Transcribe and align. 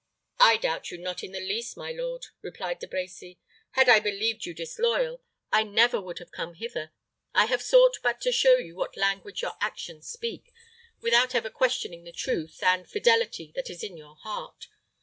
"I 0.39 0.57
doubt 0.57 0.89
you 0.89 0.97
not 0.97 1.23
in 1.23 1.31
the 1.31 1.39
least, 1.39 1.77
my 1.77 1.91
lord," 1.91 2.25
replied 2.41 2.79
De 2.79 2.87
Brecy. 2.87 3.37
"Had 3.73 3.87
I 3.87 3.99
believed 3.99 4.47
you 4.47 4.53
disloyal, 4.55 5.21
I 5.51 5.61
never 5.61 6.01
would 6.01 6.17
have 6.17 6.31
come 6.31 6.55
hither. 6.55 6.91
I 7.35 7.45
have 7.45 7.61
sought 7.61 7.99
but 8.01 8.19
to 8.21 8.31
show 8.31 8.55
you 8.57 8.75
what 8.75 8.97
language 8.97 9.43
your 9.43 9.53
actions 9.61 10.09
speak, 10.09 10.51
without 11.01 11.35
ever 11.35 11.51
questioning 11.51 12.03
the 12.03 12.11
truth 12.11 12.63
and, 12.63 12.89
fidelity 12.89 13.51
that 13.55 13.69
is 13.69 13.83
in 13.83 13.95
your 13.95 14.15
heart. 14.15 14.69